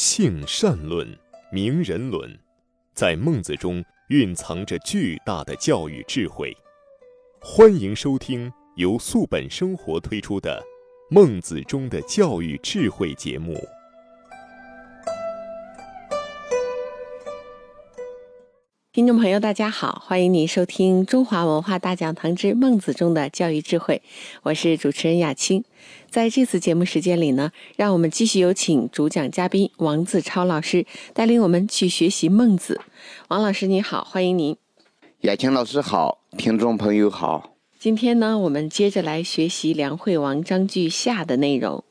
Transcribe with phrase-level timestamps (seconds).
[0.00, 1.04] 性善论、
[1.50, 2.38] 名人伦，
[2.94, 6.56] 在孟子中蕴藏着巨大的教育智慧。
[7.40, 10.64] 欢迎收听由素本生活推出的
[11.12, 13.60] 《孟子中的教育智慧》节目。
[18.98, 24.02] 听众朋友，大家好，欢迎您收听《中华文化大讲堂之孟子中的教育智慧》，
[24.42, 25.62] 我是主持人雅青。
[26.10, 32.80] 在这次节目时间里呢，让我们继续有请主讲嘉宾王自超老师带领我们去学习孟子。
[33.28, 34.56] 王老师你好，欢迎您。
[35.20, 37.54] 雅青老师好，听众朋友好。
[37.78, 41.84] 今天呢，我们接着来学习梁惠王章句下的内容。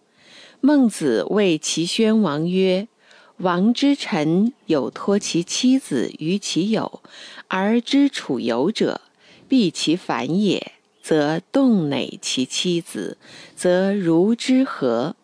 [0.60, 2.90] 孟子谓齐宣王曰
[3.38, 7.02] ：“王之臣有托其妻子于其友，
[7.48, 9.02] 而知楚友者，
[9.48, 10.72] 必其反也。”
[11.08, 13.18] 则动馁其妻子，
[13.56, 15.16] 则如之何？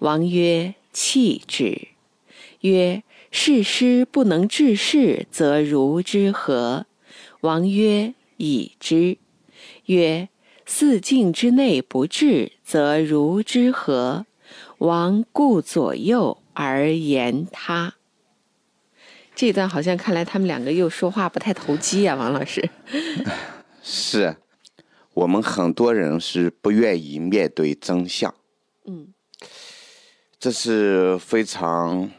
[0.00, 1.86] 王曰：弃之。
[2.62, 6.86] 曰：事师不能治事，则如之何？
[7.42, 9.16] 王曰：已之。
[9.86, 10.28] 曰：
[10.66, 14.26] 四境之内不治，则如之何？
[14.78, 17.94] 王顾左右而言他。
[19.34, 22.68] 这段好像看来他们两个又说话不太投机啊，王老师。
[23.82, 24.36] 是。
[25.14, 28.34] 我们很多人是不愿意面对真相，
[28.86, 29.12] 嗯，
[30.38, 32.10] 这是非常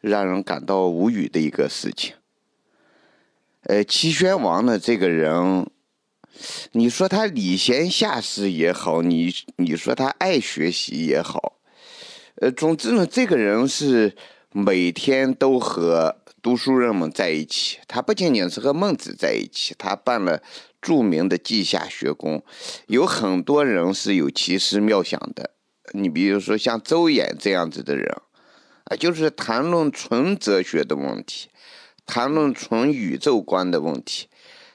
[0.00, 2.14] 让人感到无语的一个事情。
[3.64, 5.70] 呃，齐宣王呢，这个人，
[6.70, 11.58] 你说他礼贤下士也好，你你说他爱学习也好，
[12.36, 14.16] 呃，总之呢，这个人是
[14.52, 17.78] 每天都和读书人们在一起。
[17.86, 20.42] 他不仅仅是和孟子在一起，他办了。
[20.82, 22.42] 著名的稷下学宫，
[22.88, 25.50] 有很多人是有奇思妙想的。
[25.92, 28.12] 你比如说像周衍这样子的人，
[28.86, 31.50] 啊，就是谈论纯哲学的问题，
[32.04, 34.26] 谈论纯宇宙观的问题，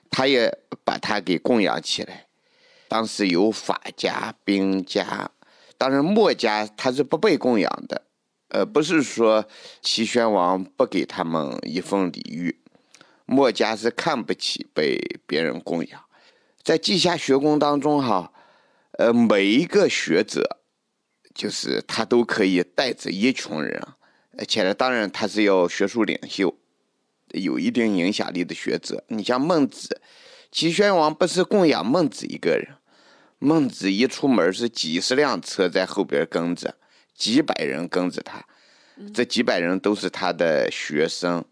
[0.10, 2.28] 他也把他给供养起来。
[2.88, 5.32] 当时有法家、兵家，
[5.78, 8.04] 当然墨家他是不被供养的。
[8.50, 9.46] 呃，不是说
[9.82, 12.60] 齐宣王不给他们一份礼遇。
[13.26, 16.02] 墨家是看不起被别人供养，
[16.64, 18.32] 在稷下学宫当中，哈，
[18.94, 20.62] 呃，每一个学者，
[21.36, 23.86] 就是他都可以带着一群人，
[24.38, 26.56] 而且呢，当然他是要学术领袖，
[27.34, 29.04] 有一定影响力的学者。
[29.10, 30.02] 你像孟子，
[30.50, 32.76] 齐宣王不是供养孟子一个人，
[33.40, 36.76] 孟子一出门是几十辆车在后边跟着，
[37.14, 38.44] 几百人跟着他，
[39.14, 41.46] 这几百人都是他的学生。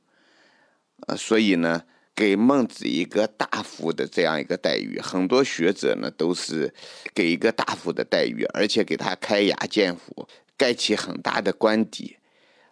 [1.07, 1.83] 呃，所以呢，
[2.15, 6.73] 给孟子一个大夫的这样一个待遇，很多学者呢都是
[7.13, 12.17] 给一个大夫的待遇，而且给他开牙建府，盖起很大的官邸，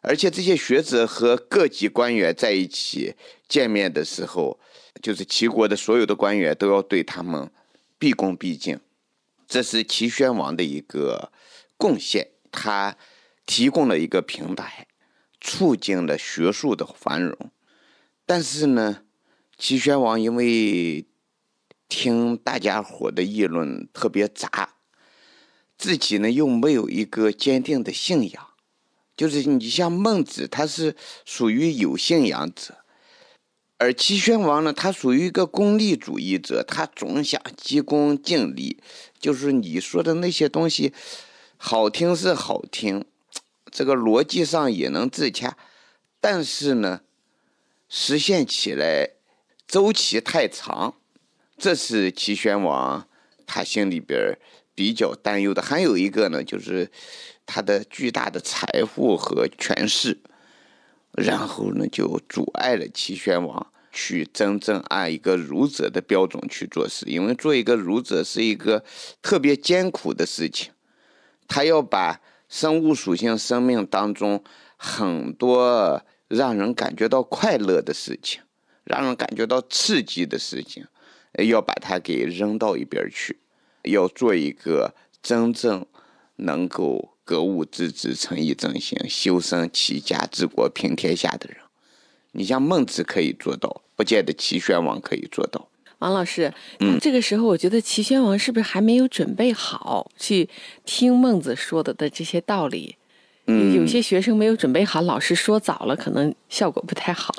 [0.01, 3.13] 而且这些学者和各级官员在一起
[3.47, 4.59] 见面的时候，
[5.03, 7.51] 就是齐国的所有的官员都要对他们
[8.00, 8.80] 毕恭毕敬，
[9.47, 11.31] 这是齐宣王的一个
[11.77, 12.97] 贡献，他
[13.45, 14.87] 提供了一个平台，
[15.41, 17.51] 促进了学术的繁荣。
[18.25, 19.03] 但是呢，
[19.57, 21.05] 齐宣王因为
[21.89, 24.75] 听大家伙的议论特别杂，
[25.77, 28.47] 自己呢又没有一个坚定的信仰，
[29.15, 30.95] 就是你像孟子，他是
[31.25, 32.82] 属于有信仰者，
[33.83, 38.77] 而齐宣王呢，他属于一个功利主义者，他总想急功近利，
[39.19, 40.94] 就是你说的那些东西，
[41.57, 43.03] 好听是好听，
[43.69, 45.57] 这个逻辑上也能自洽，
[46.21, 47.01] 但是呢。
[47.95, 49.11] 实现起来
[49.67, 50.95] 周期太长，
[51.59, 53.07] 这是齐宣王
[53.45, 54.35] 他心里边
[54.73, 55.61] 比较担忧的。
[55.61, 56.89] 还有一个呢，就是
[57.45, 60.17] 他的巨大的财富和权势，
[61.11, 67.05] 然后呢就阻碍了齐宣王去真正按一个儒者的标准去做事。
[67.07, 68.83] 因为做一个儒者是一个
[69.21, 70.71] 特别艰苦的事情，
[71.47, 74.44] 他要把生物属性生命当中
[74.75, 76.03] 很多。
[76.29, 78.41] 让人感觉到快乐的事情，
[78.85, 80.83] 让人感觉到刺激的事情，
[81.47, 83.38] 要把它给扔到一边去，
[83.83, 85.85] 要做一个真正
[86.38, 91.62] 能够格物致知、诚意正心、修身齐家治国平天下的人。
[92.33, 95.69] 你像孟子可以做到，不见得齐宣王可以做到。
[96.00, 100.50] 王老师，嗯，这个时候我觉得齐宣王是不是还没有准备好去
[100.83, 102.97] 听孟子说的的这些道理？
[103.47, 107.33] 嗯，有些学生没有准备好，老师说早了，可能效果不太好。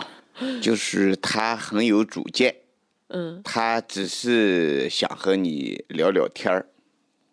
[0.62, 2.56] 就是他很有主见，
[3.08, 6.66] 嗯，他只是想和你聊聊天儿，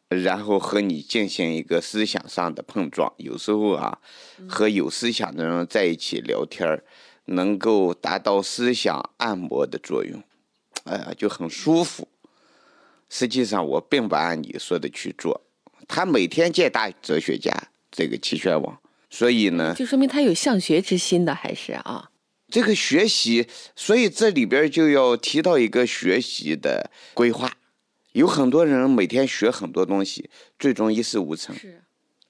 [0.09, 3.11] 然后和你进行一个思想上的碰撞。
[3.17, 3.99] 有时候啊，
[4.49, 6.83] 和有思想的人在一起聊天儿，
[7.31, 10.23] 能够达到思想按摩的作用，
[10.85, 12.07] 哎呀，就很舒服。
[13.09, 15.41] 实际上，我并不按你说的去做。
[15.87, 17.51] 他每天见大哲学家，
[17.91, 18.79] 这个齐宣王，
[19.09, 22.11] 所以呢，就说明他有向学之心的，还是啊？
[22.49, 27.51] 这个学习，所以这里边就要提到一个学习的规划。
[28.11, 30.29] 有很多人每天学很多东西，
[30.59, 31.55] 最终一事无成。
[31.55, 31.81] 是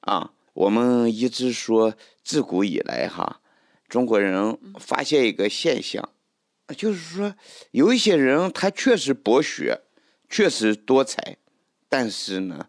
[0.01, 3.40] 啊，我们一直说，自古以来哈，
[3.91, 6.07] 中国人发现一个现象，
[6.77, 7.35] 就是说
[7.71, 9.81] 有一些人他确实博学，
[10.29, 11.35] 确实多才，
[11.89, 12.67] 但是呢，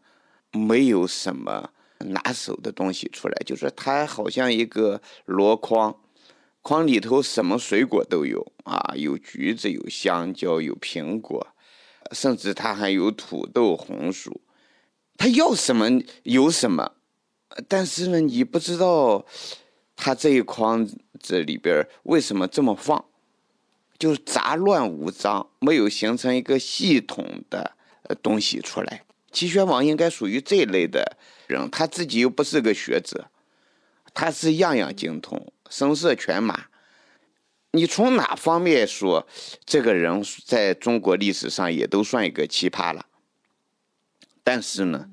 [0.50, 5.96] 没有什么拿手的东西出来，就是他好像一个箩筐，
[6.60, 11.46] 筐里头什么水果都有啊，有橘子，有香蕉，有苹果。
[12.10, 14.40] 甚至他还有土豆、红薯，
[15.16, 15.88] 他要什么
[16.24, 16.94] 有什么，
[17.68, 19.24] 但是呢，你不知道
[19.96, 20.86] 他这一筐
[21.22, 23.04] 子里边为什么这么放，
[23.98, 27.76] 就是杂乱无章，没有形成一个系统的
[28.22, 29.04] 东西出来。
[29.30, 31.16] 齐宣王应该属于这类的
[31.46, 33.30] 人，他自己又不是个学者，
[34.12, 36.66] 他是样样精通，声色犬马。
[37.70, 39.26] 你从哪方面说，
[39.64, 43.06] 这个人在中国历史上也都算一个奇葩了。
[44.44, 45.08] 但是呢，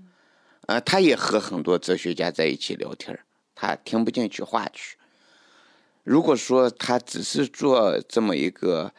[0.66, 3.18] 呃，他也和很多哲学家在一起聊天
[3.56, 4.98] 他听不进去话去。
[6.10, 8.92] 如果说他只是做这么一个，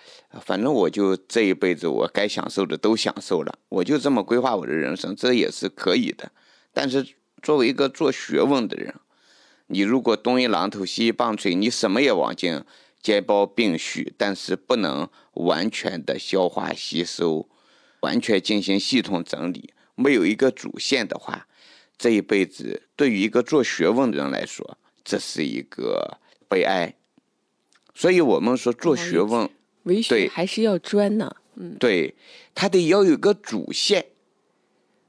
[0.43, 6.31] 反正我就这一辈子我该享受的都享受了，我就这么规划我的人生，这也是可以的。
[6.73, 7.05] 但是
[7.43, 8.95] 作为一个做学问的人，
[9.67, 12.62] 你如果东一榔头西一棒槌，你什么也往进。
[13.03, 17.49] 接包并蓄，但是不能完全的消化吸收，
[18.03, 21.49] 完全进行系统整理，没有一个主线的话，
[21.99, 26.95] 这一辈子对于一个做学问的人来说，这是一个悲哀。
[28.00, 29.50] 所以，我们说做学问，
[29.82, 31.37] 为学还是要专呢。
[31.56, 32.14] 嗯，对，
[32.55, 34.06] 他得要有个主线，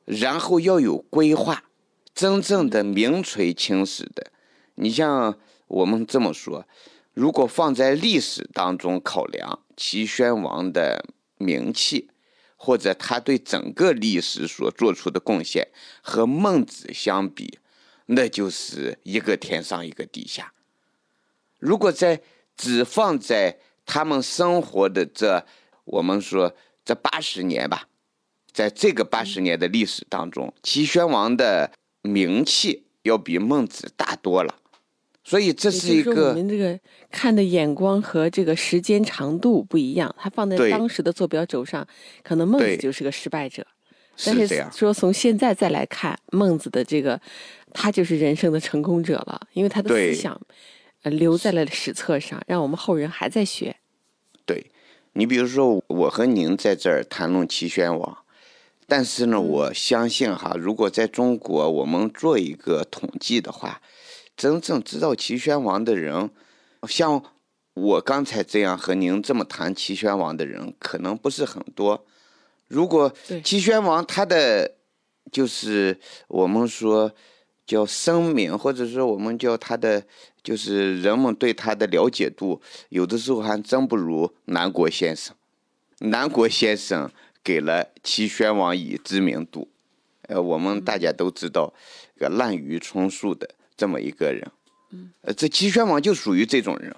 [0.03, 1.63] 然后要有规划，
[2.13, 4.33] 真正的名垂青史的。
[4.75, 6.67] 你像我们这么说。
[7.13, 11.05] 如果放在历史当中考量齐宣王的
[11.37, 12.09] 名气，
[12.57, 15.69] 或者他对整个历史所做出的贡献
[16.01, 17.57] 和孟子相比，
[18.07, 20.51] 那就是一个天上一个地下。
[21.57, 22.21] 如果在
[22.61, 25.43] 只放在他们生活的这，
[25.83, 26.55] 我们说
[26.85, 27.87] 这八十年吧，
[28.53, 31.71] 在这个八十年的历史当中，齐宣王的
[32.03, 34.59] 名气要比孟子大多了。
[35.23, 36.79] 所以这是一个我们这个
[37.09, 40.13] 看的眼光和这个时间长度不一样。
[40.19, 41.87] 他放在当时的坐标轴上，
[42.21, 43.65] 可能孟子就是个失败者。
[44.23, 47.19] 但是说从现在再来看，孟子的这个，
[47.73, 50.39] 他就是人生的成功者了，因为他的思想呃
[51.03, 53.77] 留在了史册上，让我们后人还在学。
[54.45, 54.71] 对，
[55.13, 58.17] 你比如说我和您在这儿谈论齐宣王，
[58.87, 63.81] 但是呢，我相信哈，如果在中国我们做一个统计的话。
[64.37, 66.31] 真正知道齐宣王的人，
[66.87, 67.23] 像
[67.75, 72.07] 我刚才这样和您这么谈齐宣王的人，可能不是很多。
[72.67, 73.13] 如果
[73.43, 74.77] 齐宣王他的
[75.31, 77.13] 就是我们说
[77.71, 80.03] 叫声名，或者说我们叫他的
[80.43, 85.33] 就是人们对他的了解度，有的时候还真不如南国先生。
[85.99, 87.09] 南国先生
[87.41, 89.69] 给了齐宣王以知名度。
[90.23, 91.73] 呃，我们大家都知道，
[92.17, 93.49] 这个滥竽充数的。
[93.77, 94.51] 这么一个人，
[95.21, 96.93] 呃，这齐宣王就属于这种人，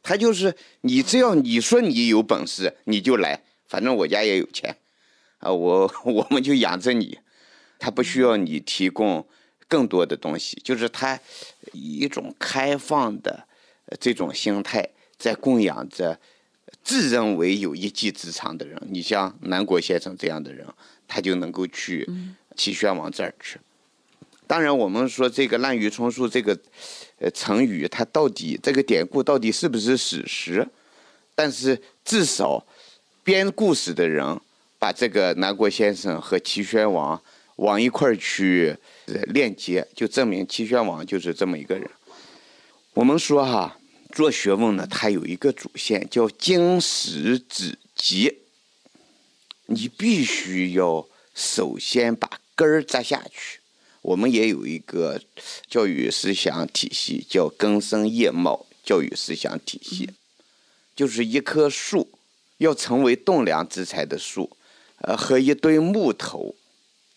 [0.00, 4.76] 他就是你只要你说你有本事，你就来，反正我家也有钱，
[5.38, 7.18] 啊，我 我们就养着你，
[7.80, 9.26] 他不需要你提供
[9.68, 11.18] 更多的东西，就是他
[11.72, 13.46] 以一种开放的
[14.00, 16.18] 这种心态在供养着
[16.82, 18.80] 自认为有一技之长的人。
[18.90, 20.66] 你像南国先生这样的人，
[21.08, 22.08] 他就能够去
[22.56, 23.58] 齐宣王这儿去。
[24.46, 26.56] 当然，我们说这个“滥竽充数”这个
[27.18, 30.68] 呃成语，它到底这个典故到底是不是史实？
[31.34, 32.64] 但是至少
[33.24, 34.38] 编故事的人
[34.78, 37.20] 把这个南国先生和齐宣王
[37.56, 38.76] 往一块儿去
[39.28, 41.88] 链接，就证明齐宣王就是这么一个人。
[42.94, 43.78] 我们说哈，
[44.12, 48.38] 做学问呢，它有一个主线叫经史子集，
[49.66, 53.60] 你必须要首先把根儿扎下去。
[54.02, 55.20] 我们也有一个
[55.66, 60.10] 教育思想体系，叫根深叶茂教育思想体系，
[60.94, 62.10] 就是一棵树
[62.58, 64.56] 要成为栋梁之材的树，
[64.98, 66.54] 呃，和一堆木头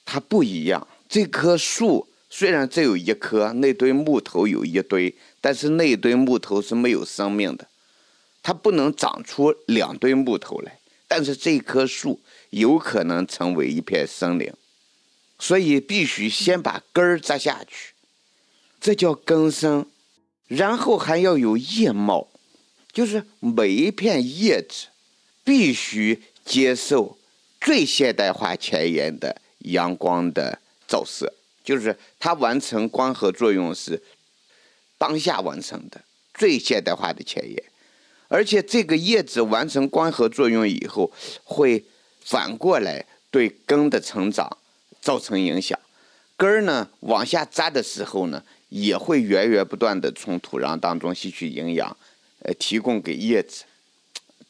[0.09, 7.67] 它不一样，这棵树虽然只有一棵，那堆木头有一堆，但是那堆木头是没有生命的，
[8.41, 10.79] 它不能长出两堆木头来。
[11.09, 12.21] 但是这棵树
[12.51, 14.49] 有可能成为一片森林，
[15.37, 17.93] 所以必须先把根儿扎下去，
[18.79, 19.85] 这叫根生，
[20.47, 22.29] 然后还要有叶茂，
[22.93, 24.87] 就是每一片叶子
[25.43, 27.17] 必须接受
[27.59, 31.33] 最现代化前沿的阳光的照射，
[31.63, 34.01] 就是它完成光合作用是
[34.97, 36.01] 当下完成的
[36.33, 37.63] 最现代化的前沿。
[38.29, 41.12] 而且这个叶子完成光合作用以后，
[41.43, 41.86] 会
[42.21, 44.57] 反过来对根的成长
[45.01, 45.79] 造成影响。
[46.36, 51.95] 根儿呢往下扎的时候呢，也会源源不断的从土壤当中吸取营养，
[52.39, 53.63] 呃，提供给叶子。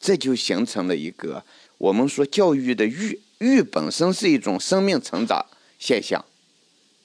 [0.00, 1.44] 这就形成了一个
[1.78, 5.46] 我们说教育的育，育本身是一种生命成长
[5.78, 6.24] 现象。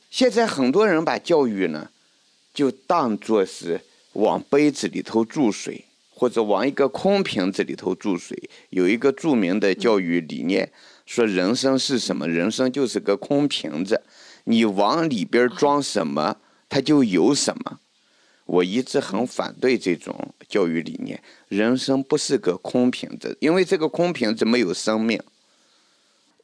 [0.09, 1.89] 现在很多人把教育呢，
[2.53, 3.81] 就当作是
[4.13, 5.85] 往杯子里头注水。
[6.15, 10.71] 或者往一个空瓶子里头注水，有一个著名的教育理念，
[11.05, 12.29] 说人生是什么？
[12.29, 14.01] 人生就是个空瓶子，
[14.45, 16.37] 你往里边装什么，
[16.69, 17.79] 它就有什么。
[18.45, 21.21] 我一直很反对这种教育理念。
[21.49, 25.21] 人生不是个空瓶子，因为这个空瓶子没有生命。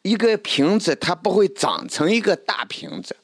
[0.01, 3.15] 一个瓶子它不会长成一个大瓶子，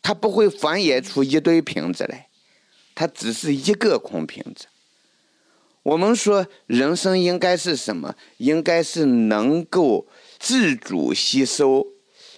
[0.00, 2.28] 它不会繁衍出一堆瓶子来，
[2.94, 4.66] 它只是一个空瓶子。
[5.82, 8.14] 我们说人生应该是什么？
[8.36, 10.06] 应该是能够
[10.38, 11.88] 自主吸收、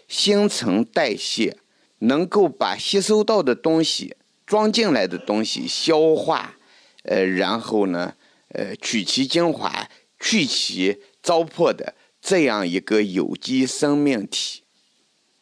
[0.08, 1.58] 新陈代谢，
[1.98, 6.54] 能够把吸收到的东西、装进来的东西消化，
[7.02, 8.14] 呃，然后呢，
[8.48, 11.94] 呃，取其精华、去其糟粕的
[12.25, 14.62] 这样一个有机生命体。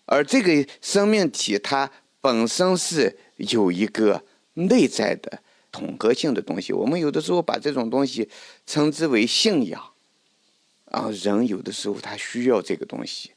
[0.06, 4.24] 而这个生命体它本身是有一个
[4.54, 5.40] 内在的。
[5.72, 8.28] 统合性的东西，我们有的时候把这种东西
[8.66, 9.82] 称之为信仰，
[10.90, 13.30] 啊，人有的时候他需要这个东西。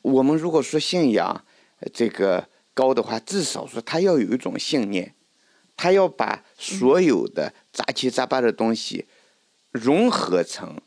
[0.00, 1.44] 我们如果说信仰
[1.92, 5.14] 这个高的话，至少说他要有一种信念，
[5.76, 9.04] 他要把所有的杂七杂八的东西
[9.70, 10.80] 融合成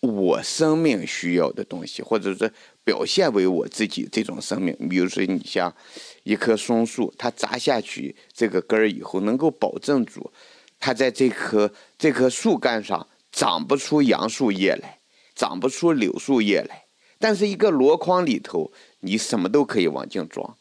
[0.00, 2.52] 我生命需要的东西，或者是
[2.82, 4.74] 表现为我自己这种生命。
[4.88, 5.74] 比如说，你像。
[6.22, 10.30] 一棵松树，它扎下去这个根儿以后，能够保证住
[10.78, 14.98] 它在这棵这棵树干上长不出杨树叶来，
[15.34, 16.84] 长不出柳树叶来。
[17.18, 20.56] 但是一个箩筐里头，你什么都可以往进装，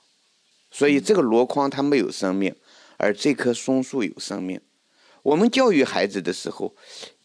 [0.72, 2.56] 所以这个箩筐它没有生命，
[2.96, 4.62] 而这棵松树有生命。
[5.24, 6.74] 我们教育孩子的时候，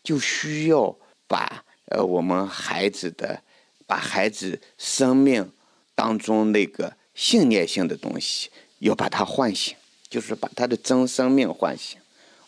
[0.02, 3.42] 就需要把呃我们孩子的
[3.86, 5.50] 把孩子生命
[5.94, 6.94] 当中那个。
[7.16, 8.50] 信念性的东西
[8.80, 9.76] 要把它唤醒，
[10.10, 11.96] 就是把他的真生命唤醒。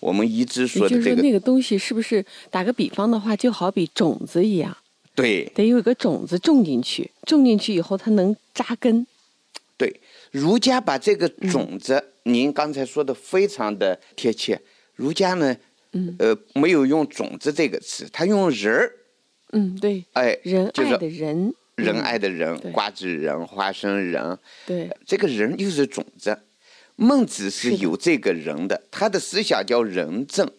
[0.00, 4.76] 我们一直说的这个那个东西，是不是打个比方的话，就好比种子一样？
[5.14, 9.06] 对，得有一个种子种进去，种进去以后它能扎根。
[9.76, 10.00] 对，
[10.32, 14.60] 儒家把这个种子，您刚才说的非常的贴切。
[14.96, 15.56] 儒家呢，
[15.92, 18.92] 嗯，呃，没有用种子这个词，他用人儿。
[19.52, 21.54] 嗯，对，哎，仁爱的仁。
[21.76, 24.38] 仁爱的仁，瓜子仁，花生仁。
[24.64, 26.38] 对，这个人就是种子。
[26.94, 30.50] 孟子是有这个人的，他的思想叫仁政。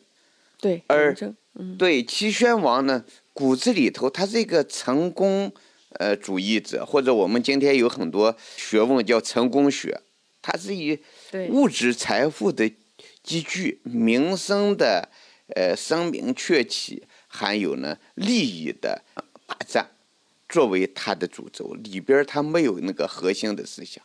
[0.61, 1.15] 对，而
[1.75, 3.03] 对齐宣王呢，
[3.33, 5.51] 骨子里头他是一个成功
[5.93, 9.99] 呃主义者，或者我们今天有很多学问叫成功学，
[10.43, 10.99] 他是以
[11.49, 12.71] 物质财富的
[13.23, 15.09] 积聚、民生的
[15.55, 17.01] 呃声名鹊起，
[17.37, 19.03] 还有呢利益的
[19.45, 19.87] 霸占。
[20.49, 24.01] 作为他的主轴里边，他没有那个核心的思想。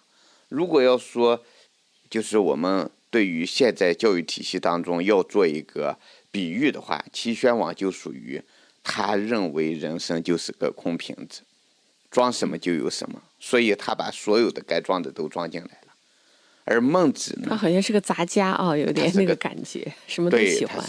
[0.48, 1.44] 如果要说，
[2.10, 5.96] 就是我们对于现在教育体系当中要做一个
[6.32, 8.42] 比喻的话，齐宣王就属于
[8.82, 11.42] 他认为人生就是个空瓶子，
[12.10, 15.94] 装什么就有什么，所以他把所有的该装的都装进来了。
[16.64, 20.84] 而孟子呢，他好像是个杂家啊，有点那个感觉，什么都喜欢，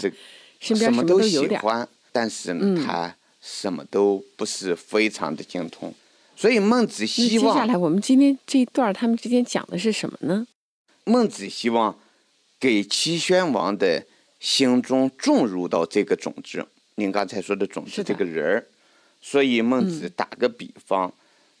[0.58, 3.14] 身边什么都喜欢，但是呢，他。
[3.46, 5.92] 什么都不是非常的精通，
[6.34, 7.54] 所以孟子希望。
[7.54, 10.46] 接下来我们今天这一段他们之间讲的是什么呢？
[11.04, 11.94] 孟子希望
[12.58, 14.02] 给齐宣王的
[14.40, 16.66] 心中种入到这个种子。
[16.94, 18.66] 您刚才说的种子，这个人儿。
[19.20, 21.12] 所以孟子打个比方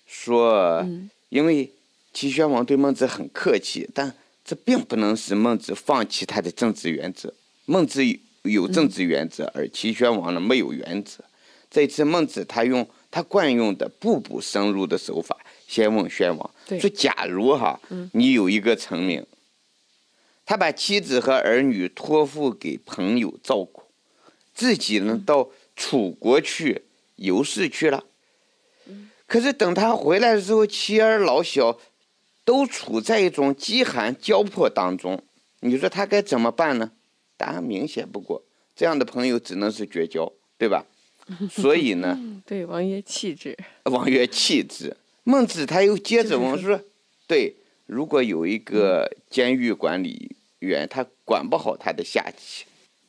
[0.06, 0.82] 说，
[1.28, 1.70] 因为
[2.14, 4.10] 齐宣王对孟子很客气，但
[4.42, 7.34] 这并不能使孟子放弃他的政治原则。
[7.66, 8.02] 孟子
[8.50, 11.24] 有政治原则，而齐宣王呢没有原则。
[11.70, 15.36] 这次孟子他用他惯用的步步深入的手法，
[15.66, 17.80] 先问宣王说：“假如哈，
[18.12, 19.24] 你有一个臣民，
[20.46, 23.82] 他把妻子和儿女托付给朋友照顾，
[24.54, 26.82] 自己呢到楚国去
[27.16, 28.04] 游试去了。
[29.26, 31.78] 可是等他回来的时候，妻儿老小
[32.44, 35.24] 都处在一种饥寒交迫当中，
[35.60, 36.92] 你说他该怎么办呢？
[37.44, 38.42] 答案明显不过，
[38.74, 40.86] 这样的朋友只能是绝交，对吧？
[41.50, 43.54] 所以呢， 对，王爷气质。
[43.84, 44.96] 王爷气质。
[45.24, 46.80] 孟子他又接着问说
[47.28, 52.64] ：“对，如果有一个监狱管理员，他管不好他的下级，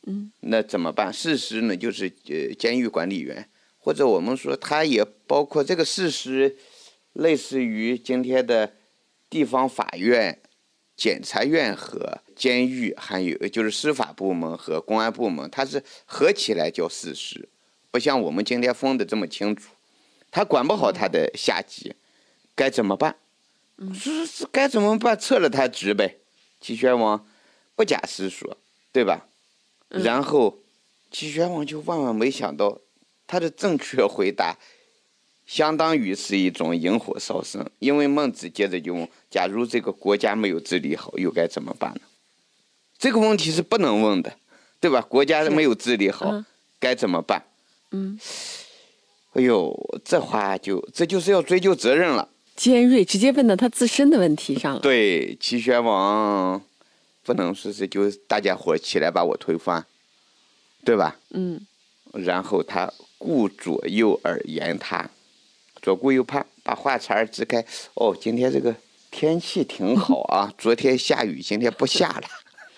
[0.05, 1.13] 嗯，那怎么办？
[1.13, 6.57] 事实呢，就是呃，监狱管理员，或者我们说，他也包括这个事实，
[7.13, 8.73] 类似于今天的
[9.29, 10.39] 地方法院、
[10.95, 17.49] 检察院和监狱，还有就是司法部门和公安部门，它是合起来叫事实，
[17.91, 19.71] 不像我们今天分的这么清楚。
[20.31, 21.95] 他管不好他的下级，
[22.55, 23.15] 该怎么办？
[23.93, 25.17] 是是该怎么办？
[25.17, 26.17] 撤了他职呗。
[26.59, 27.27] 齐宣王
[27.75, 28.57] 不假思索，
[28.91, 29.27] 对吧？
[29.89, 30.59] 然后
[31.11, 32.79] 齐宣王就万万没想到，
[33.27, 34.57] 他的正确回答，
[35.45, 37.65] 相当于是一种引火烧身。
[37.79, 42.01] 因为孟子接着就问：假如这个国家没有治理好，又该怎么办呢？
[42.97, 44.37] 这个问题是不能问的，
[44.79, 45.01] 对吧？
[45.01, 46.45] 国家没有治理好，嗯
[46.79, 47.41] 该怎么办？
[47.91, 48.19] 嗯，
[49.33, 49.73] 哎呦，
[50.03, 52.29] 这话就这就是要追究责任了。
[52.55, 54.79] 尖锐，直接问到他自身的问题上了。
[54.79, 56.61] 对，齐宣王
[57.23, 59.85] 不能说是就大家伙起来把我推翻，
[60.83, 61.17] 对吧？
[61.31, 61.65] 嗯，
[62.13, 65.09] 然后他顾左右而言他，
[65.85, 67.63] 左顾右盼，把话茬儿支开。
[67.93, 68.75] 哦，今天这个
[69.11, 72.23] 天气挺好啊， 昨天下雨，今天不下了。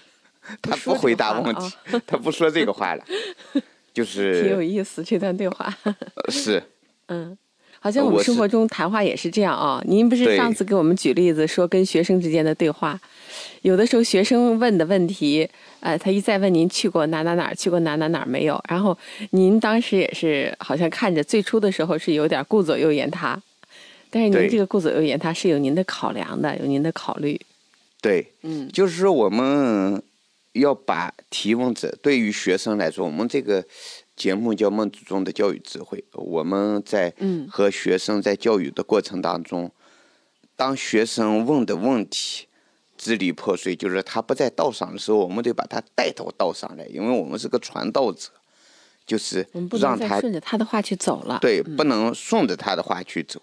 [0.61, 1.73] 他不回答问题，
[2.05, 3.05] 他不说这个话了，
[3.93, 5.73] 就是挺有意思这段对话。
[6.27, 6.61] 是
[7.07, 7.37] 嗯，
[7.79, 12.99] 好像我们生活中谈话也是这样啊、您不是上次给我们举例子说跟学生之间的对话，
[13.61, 15.47] 有的时候学生问的问题，
[15.79, 18.97] 呃，他一再问您去过哪哪哪儿，去过哪哪哪儿没有，然后
[19.31, 23.41] 您当时也是好像看着最初的时候是有点顾左右言他，
[24.09, 27.39] 但是您这个顾左右言他是有您的考量的，有您的考虑。
[28.01, 30.01] 对，嗯就是说我们
[30.53, 33.63] 要把提问者对于学生来说，我们这个
[34.17, 39.71] 节目叫《孟子中的教育智慧》，我们在嗯和学生在教育的过程当中，
[40.55, 42.47] 当学生问的问题
[42.97, 48.29] 支离破碎，就是他不在道上的时候，我们得把他带到道上来，因为我们是个传道者，
[49.05, 49.47] 就是
[49.79, 51.37] 让他顺着他的话去走了。
[51.39, 53.39] 对，不能顺着他的话去走。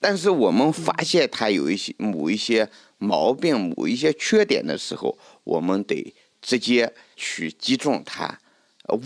[0.00, 8.38] 但是我们发现他有一些某一些毛病、某一些缺点的时候，我们得直接去击中他呃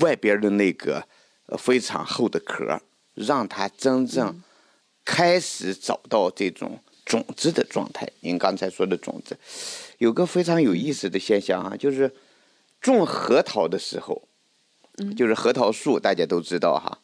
[0.01, 1.07] 外边的那个
[1.47, 2.81] 呃非常厚的壳，
[3.14, 4.42] 让它真正
[5.05, 8.09] 开始找到这种种子的状态。
[8.21, 9.38] 您刚才说的种子，
[9.99, 12.12] 有个非常有意思的现象啊，就是
[12.81, 14.23] 种核桃的时候，
[15.16, 16.99] 就是核桃树，大家都知道哈。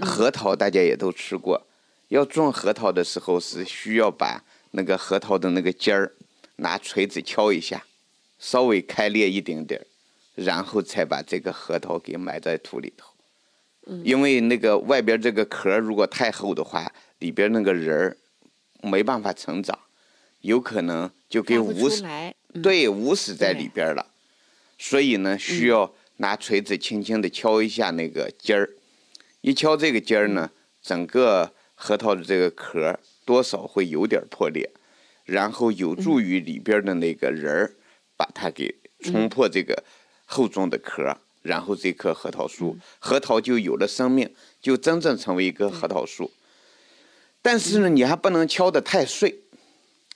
[0.00, 1.66] 核桃大家也都吃过，
[2.08, 6.12] 要种核桃的时候是需要把那个核桃的那个尖儿
[6.56, 7.86] 拿锤子敲一下，
[8.38, 9.86] 稍微开裂一点点儿，
[10.36, 13.10] 然后才把这个核桃给埋在土里头。
[14.04, 18.16] 因为那个外边这个壳如果太厚的话，里边那个仁儿
[18.82, 19.78] 没办法成长，
[20.40, 22.04] 有可能就给捂死，
[22.52, 24.06] 嗯对，捂死在里边了。
[24.76, 28.70] 所以呢，需要拿锤子轻轻地敲一下那个尖儿，
[29.40, 30.50] 一敲这个尖儿呢，
[30.82, 34.68] 整个核桃的这个壳多少会有点破裂，
[35.24, 37.74] 然后有助于里边的那个仁儿
[38.16, 39.84] 把它给冲破这个
[40.26, 46.30] 厚重的壳，然后这棵核桃树，核桃就有了生命，就真正成为一棵核桃树。
[47.40, 49.40] 但是呢，你还不能敲得太碎，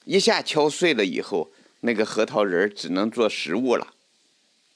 [0.04, 3.94] 一下敲碎了以后，那个核桃仁儿只能做食物了，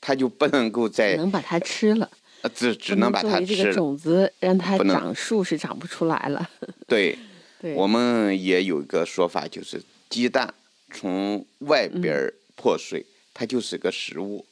[0.01, 2.09] 它就不能够再能把它吃了，
[2.43, 3.75] 呃只只能把作为这个它吃了。
[3.75, 6.49] 种子让它长树是长不出来了。
[6.87, 7.19] 对，
[7.61, 10.55] 对，我们也有一个说法，就是鸡蛋
[10.93, 14.45] 从外嗯边破碎，它就是个食物；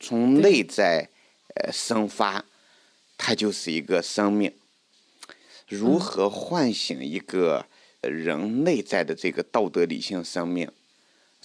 [0.00, 1.10] 从内在
[1.54, 2.44] 呃生发，
[3.18, 4.52] 它就是一个生命。
[5.68, 7.66] 如嗯何唤醒一个
[8.00, 10.72] 呃人内在的这个道德理性生命，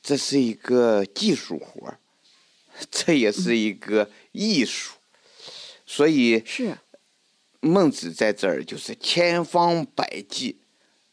[0.02, 2.00] 这是一个技术活儿，
[2.90, 4.94] 这也是一个艺术。
[5.86, 6.78] 所以，是
[7.60, 10.58] 孟子在这儿就是千方百计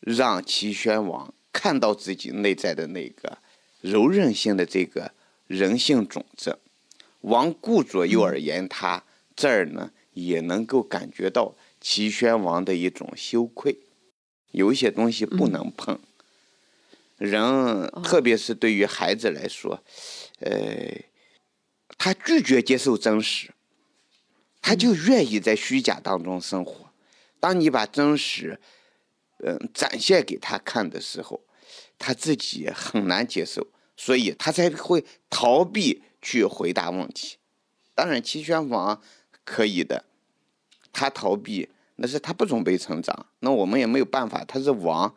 [0.01, 3.39] 让齐宣王看到自己内在的那个
[3.83, 5.13] 柔韧性的这个
[5.47, 6.59] 人性种子。
[7.23, 9.05] 王顾左右而言他，
[9.35, 13.79] 这儿呢也能够感觉到齐宣王的一种羞愧，
[14.53, 15.99] 有一些东西不能碰，
[17.19, 19.83] 人特别是对于孩子来说，
[20.41, 20.95] 呃，
[21.97, 23.51] 他拒绝接受真实，
[24.61, 26.91] 他就愿意在虚假当中生活。
[27.41, 28.61] 当你把真实，
[29.39, 31.41] 嗯，展现给他看的时候，
[31.99, 37.37] 他自己很难接受，所以他才会逃避去回答问题。
[37.95, 39.03] 当然，齐宣王
[39.45, 40.05] 可以的，
[40.93, 45.15] 他逃避那是他不准备成长，那我们也没有办法，他是王，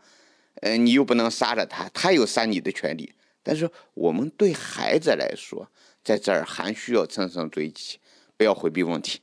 [0.55, 3.13] 呃，你又不能杀了他，他有杀你的权利。
[3.41, 5.69] 但是我们对孩子来说，
[6.03, 7.99] 在这儿还需要乘胜追击，
[8.35, 9.21] 不要回避问题，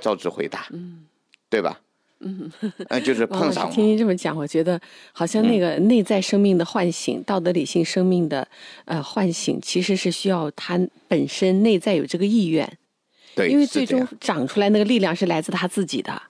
[0.00, 1.06] 照直回答，嗯，
[1.48, 1.80] 对吧？
[2.20, 2.50] 嗯，
[2.88, 4.80] 呃，就是碰上听您这么讲，我觉得
[5.12, 8.46] 好像那个内在生命的唤醒，道德理性生命的
[8.86, 12.78] 呃唤醒，其实是需要他本身内在有这个意愿，
[13.34, 16.22] 对，因为最终长出来那个力量是来自他自己的。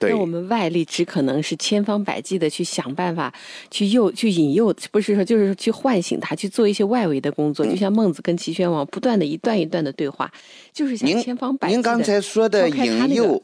[0.00, 3.32] 对那我们外力只可能是千方百计的去想办法，
[3.70, 7.64] 去诱、去引诱，不是说就是去唤醒他，去做一些外围的工作。
[7.64, 10.32] 就像孟子跟齐宣王不断的一段一段的对话，
[10.72, 11.74] 就是想千方百计。
[11.74, 13.40] 您刚才说的引诱。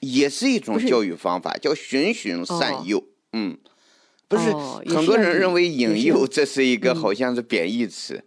[0.00, 3.02] 也是一种教育方法，叫循循善诱。
[3.32, 3.58] 嗯，
[4.28, 4.52] 不是
[4.94, 8.24] 很多人认为引诱这是一个好像是贬义词。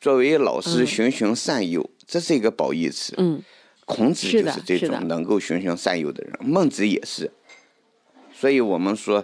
[0.00, 3.14] 作为老师，循循善诱，这是一个褒义词。
[3.18, 3.42] 嗯，
[3.84, 7.30] 孔子就是这种能够循循善诱的人，孟子也是。
[8.32, 9.22] 所以我们说，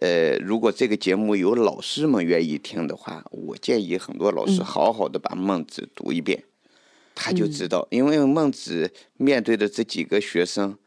[0.00, 6.44] 呃，如果这个节目有老师们愿意听的话，我建议很多老师好好的把孟子读一遍，
[7.14, 10.78] 他就知道，因为孟子面对的这几个学生。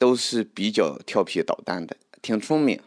[0.00, 2.80] 都是比较调皮捣蛋的，挺聪明，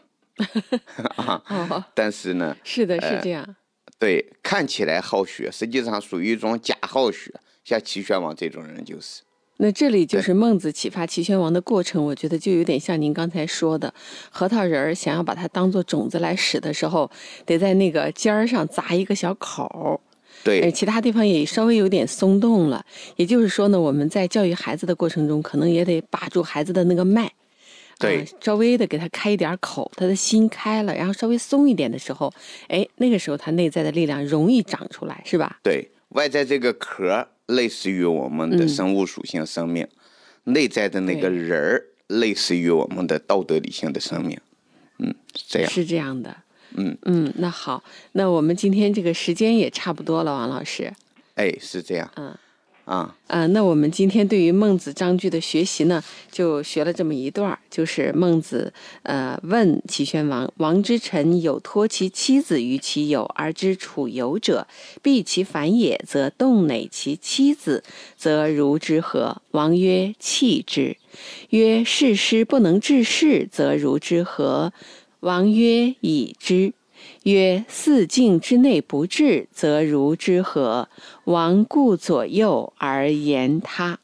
[1.14, 3.54] 啊，但是呢，是的，是这样，
[4.00, 7.32] 对，看起来好学，实际上属于一种假好学，
[7.64, 9.22] 像齐宣王这种人就是。
[9.58, 13.94] 那这里就是孟子启发齐宣王的过程，我觉得就有点像您刚才说的，
[14.28, 17.08] 核桃仁儿想要把它当做种子来使的时候，
[17.46, 20.00] 得在那个尖儿上砸一个小口儿。
[20.44, 22.84] 对，其他地方也稍微有点松动了。
[23.16, 27.32] 也就是说呢，我们在教育孩子的过程中，可能也得把住孩子的那个脉，
[27.98, 32.30] 对，稍微的给他开一点口，他的心开了，然后稍微松一点的时候，
[32.68, 35.58] 哎，那个时候他内在的力量容易长出来，是吧？
[35.62, 39.88] 对外在这个壳类似于我们的生物属性生命，
[40.44, 44.38] 内在的那个人儿类似于我们的道德理性的生命，
[44.98, 46.36] 嗯，是这样，是这样的。
[46.74, 47.82] 嗯嗯，那好，
[48.12, 50.92] 那我们今天这个时间也差不多了，王老师。
[51.34, 52.10] 哎，是这样。
[52.16, 52.36] 嗯
[52.84, 58.70] 啊啊，那我们今天对于孟子章句的学习呢，就学了这么一段就是孟子
[59.04, 64.66] 呃问齐宣王：王之臣有托其妻子于其友而知处游者，
[65.00, 67.82] 必其反也，则动馁其妻子，
[68.18, 69.40] 则如之何？
[69.52, 70.98] 王曰：弃之。
[71.48, 74.74] 曰：事师不能治事，则如之何？
[75.24, 76.72] 王曰：“已之。”
[77.24, 80.88] 曰：“四境之内不治，则如之何？”
[81.24, 83.98] 王顾左右而言他。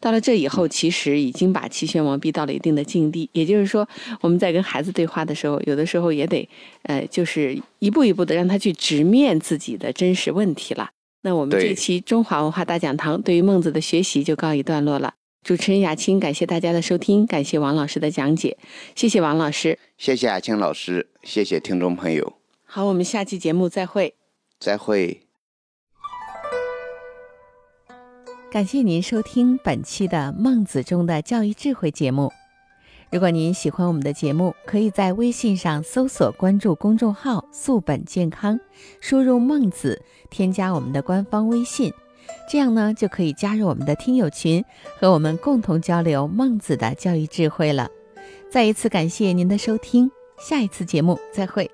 [0.00, 3.28] 到了这以后，其实已经把齐宣王逼到了一定的境地。
[3.32, 3.86] 也就是说，
[4.20, 6.48] 我们在跟孩子对话的时候，有的时候也得，
[6.82, 10.90] 呃，就是一步一步的让他去直面自己的真实问题了。
[11.22, 15.14] 那我们这期中华文化大讲堂对于孟子的学习就告一段落了。
[15.46, 18.58] 主持人雅青，感谢大家的收听，感谢王老师的讲解，
[18.96, 22.32] 谢谢王老师，谢谢雅青老师，谢谢听众朋友。
[22.64, 24.16] 好，我们下期节目再会。
[24.58, 25.22] 再会。
[28.50, 32.32] 感谢您收听本期的《孟子中的教育智慧》节目。
[33.12, 38.58] 如果您喜欢我们的节目，可以在微信上搜索关注公众号“素本健康”，
[39.00, 41.92] 输入“孟子”，添加我们的官方微信。
[42.48, 44.64] 这样呢，就可以加入我们的听友群，
[44.98, 47.88] 和我们共同交流孟子的教育智慧了。
[48.50, 51.70] 再一次感谢您的收听，下一次节目再会。